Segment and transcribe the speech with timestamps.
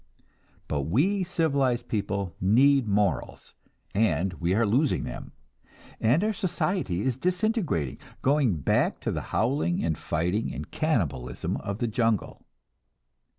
[0.67, 3.53] But we civilized people need morals,
[3.93, 5.31] and we are losing them,
[5.99, 11.77] and our society is disintegrating, going back to the howling and fighting and cannibalism of
[11.77, 12.47] the jungle.